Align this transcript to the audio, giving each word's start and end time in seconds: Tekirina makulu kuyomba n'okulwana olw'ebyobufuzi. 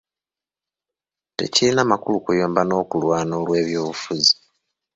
Tekirina 1.37 1.81
makulu 1.91 2.17
kuyomba 2.25 2.61
n'okulwana 2.65 3.33
olw'ebyobufuzi. 3.41 4.33